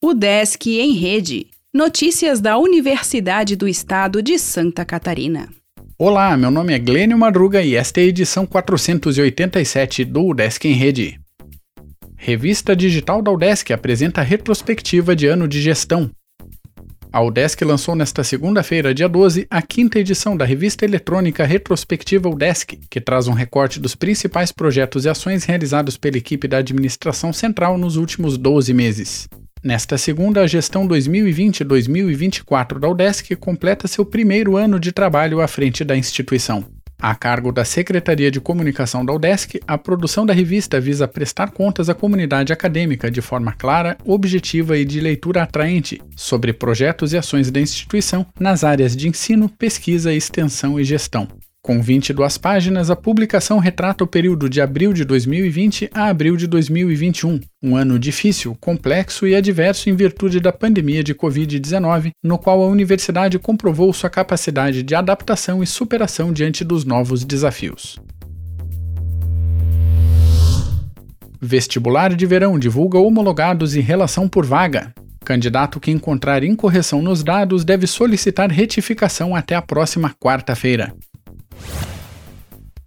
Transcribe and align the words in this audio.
O 0.00 0.14
Desk 0.14 0.64
em 0.78 0.92
Rede. 0.92 1.48
Notícias 1.74 2.40
da 2.40 2.56
Universidade 2.56 3.56
do 3.56 3.66
Estado 3.66 4.22
de 4.22 4.38
Santa 4.38 4.84
Catarina. 4.84 5.48
Olá, 5.98 6.36
meu 6.36 6.52
nome 6.52 6.72
é 6.72 6.78
Glênio 6.78 7.18
Madruga 7.18 7.60
e 7.62 7.74
esta 7.74 8.00
é 8.00 8.04
a 8.04 8.06
edição 8.06 8.46
487 8.46 10.04
do 10.04 10.24
UDESC 10.26 10.68
em 10.68 10.74
Rede. 10.74 11.20
Revista 12.16 12.76
digital 12.76 13.20
da 13.20 13.32
UDESC 13.32 13.72
apresenta 13.72 14.22
retrospectiva 14.22 15.16
de 15.16 15.26
ano 15.26 15.48
de 15.48 15.60
gestão. 15.60 16.08
A 17.12 17.20
UDESC 17.20 17.64
lançou 17.64 17.96
nesta 17.96 18.22
segunda-feira, 18.22 18.94
dia 18.94 19.08
12, 19.08 19.48
a 19.50 19.60
quinta 19.60 19.98
edição 19.98 20.36
da 20.36 20.44
revista 20.44 20.84
eletrônica 20.84 21.44
Retrospectiva 21.44 22.28
UDESC, 22.28 22.78
que 22.88 23.00
traz 23.00 23.26
um 23.26 23.32
recorte 23.32 23.80
dos 23.80 23.96
principais 23.96 24.52
projetos 24.52 25.06
e 25.06 25.08
ações 25.08 25.42
realizados 25.42 25.96
pela 25.96 26.18
equipe 26.18 26.46
da 26.46 26.58
administração 26.58 27.32
central 27.32 27.76
nos 27.76 27.96
últimos 27.96 28.38
12 28.38 28.72
meses. 28.72 29.26
Nesta 29.62 29.98
segunda, 29.98 30.42
a 30.42 30.46
gestão 30.46 30.86
2020-2024 30.86 32.78
da 32.78 32.88
UDESC 32.88 33.34
completa 33.36 33.88
seu 33.88 34.04
primeiro 34.04 34.56
ano 34.56 34.78
de 34.78 34.92
trabalho 34.92 35.40
à 35.40 35.48
frente 35.48 35.82
da 35.84 35.96
instituição. 35.96 36.64
A 37.00 37.14
cargo 37.14 37.52
da 37.52 37.64
Secretaria 37.64 38.28
de 38.28 38.40
Comunicação 38.40 39.04
da 39.04 39.12
UDESC, 39.12 39.60
a 39.66 39.78
produção 39.78 40.26
da 40.26 40.32
revista 40.32 40.80
visa 40.80 41.06
prestar 41.06 41.52
contas 41.52 41.88
à 41.88 41.94
comunidade 41.94 42.52
acadêmica 42.52 43.08
de 43.08 43.20
forma 43.20 43.52
clara, 43.52 43.96
objetiva 44.04 44.76
e 44.76 44.84
de 44.84 45.00
leitura 45.00 45.44
atraente 45.44 46.00
sobre 46.16 46.52
projetos 46.52 47.12
e 47.12 47.16
ações 47.16 47.52
da 47.52 47.60
instituição 47.60 48.26
nas 48.38 48.64
áreas 48.64 48.96
de 48.96 49.08
ensino, 49.08 49.48
pesquisa, 49.48 50.12
extensão 50.12 50.78
e 50.78 50.82
gestão. 50.82 51.28
Com 51.60 51.82
22 51.82 52.38
páginas, 52.38 52.88
a 52.88 52.96
publicação 52.96 53.58
retrata 53.58 54.04
o 54.04 54.06
período 54.06 54.48
de 54.48 54.60
abril 54.60 54.92
de 54.92 55.04
2020 55.04 55.90
a 55.92 56.06
abril 56.06 56.36
de 56.36 56.46
2021, 56.46 57.40
um 57.62 57.76
ano 57.76 57.98
difícil, 57.98 58.56
complexo 58.60 59.26
e 59.26 59.34
adverso 59.34 59.90
em 59.90 59.94
virtude 59.94 60.40
da 60.40 60.52
pandemia 60.52 61.02
de 61.02 61.14
Covid-19, 61.14 62.12
no 62.22 62.38
qual 62.38 62.62
a 62.62 62.66
universidade 62.66 63.38
comprovou 63.38 63.92
sua 63.92 64.08
capacidade 64.08 64.82
de 64.82 64.94
adaptação 64.94 65.62
e 65.62 65.66
superação 65.66 66.32
diante 66.32 66.64
dos 66.64 66.84
novos 66.84 67.24
desafios. 67.24 67.98
Vestibular 71.40 72.14
de 72.14 72.26
Verão 72.26 72.58
divulga 72.58 72.98
homologados 72.98 73.76
e 73.76 73.80
relação 73.80 74.28
por 74.28 74.46
vaga. 74.46 74.92
Candidato 75.24 75.78
que 75.78 75.90
encontrar 75.90 76.42
incorreção 76.42 77.02
nos 77.02 77.22
dados 77.22 77.64
deve 77.64 77.86
solicitar 77.86 78.50
retificação 78.50 79.36
até 79.36 79.54
a 79.54 79.62
próxima 79.62 80.14
quarta-feira. 80.18 80.94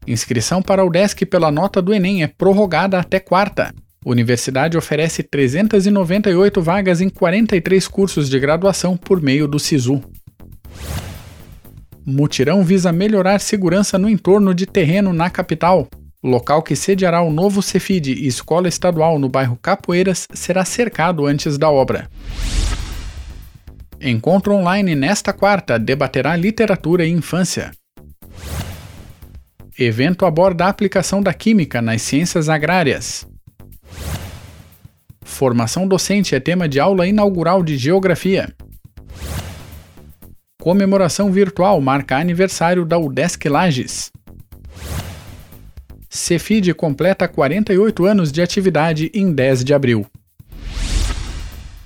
Inscrição 0.07 0.61
para 0.61 0.83
o 0.83 0.87
UDESC 0.87 1.25
pela 1.25 1.51
nota 1.51 1.81
do 1.81 1.93
Enem 1.93 2.23
é 2.23 2.27
prorrogada 2.27 2.99
até 2.99 3.19
quarta. 3.19 3.73
Universidade 4.03 4.77
oferece 4.77 5.21
398 5.21 6.59
vagas 6.61 7.01
em 7.01 7.09
43 7.09 7.87
cursos 7.87 8.29
de 8.29 8.39
graduação 8.39 8.97
por 8.97 9.21
meio 9.21 9.47
do 9.47 9.59
SISU. 9.59 10.01
Mutirão 12.03 12.63
visa 12.63 12.91
melhorar 12.91 13.39
segurança 13.39 13.99
no 13.99 14.09
entorno 14.09 14.55
de 14.55 14.65
terreno 14.65 15.13
na 15.13 15.29
capital. 15.29 15.87
Local 16.23 16.63
que 16.63 16.75
sediará 16.75 17.21
o 17.21 17.31
novo 17.31 17.61
Cefid 17.61 18.07
e 18.07 18.25
escola 18.25 18.67
estadual 18.67 19.19
no 19.19 19.29
bairro 19.29 19.57
Capoeiras 19.61 20.27
será 20.33 20.65
cercado 20.65 21.27
antes 21.27 21.59
da 21.59 21.69
obra. 21.69 22.09
Encontro 23.99 24.53
online 24.53 24.95
nesta 24.95 25.31
quarta 25.31 25.77
debaterá 25.77 26.35
literatura 26.35 27.05
e 27.05 27.11
infância. 27.11 27.71
Evento 29.83 30.27
aborda 30.27 30.65
a 30.65 30.69
aplicação 30.69 31.23
da 31.23 31.33
química 31.33 31.81
nas 31.81 32.03
ciências 32.03 32.49
agrárias. 32.49 33.25
Formação 35.23 35.87
docente 35.87 36.35
é 36.35 36.39
tema 36.39 36.69
de 36.69 36.79
aula 36.79 37.07
inaugural 37.07 37.63
de 37.63 37.77
Geografia. 37.77 38.53
Comemoração 40.61 41.31
virtual 41.31 41.81
marca 41.81 42.15
aniversário 42.15 42.85
da 42.85 42.99
UDESC 42.99 43.49
Lages. 43.49 44.11
Cefid 46.07 46.75
completa 46.75 47.27
48 47.27 48.05
anos 48.05 48.31
de 48.31 48.39
atividade 48.39 49.09
em 49.15 49.33
10 49.33 49.63
de 49.63 49.73
abril. 49.73 50.05